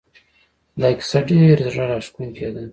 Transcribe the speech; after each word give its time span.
دا 0.81 0.89
کیسه 0.97 1.19
ډېره 1.27 1.65
زړه 1.73 1.83
راښکونکې 1.91 2.49
ده 2.55 2.63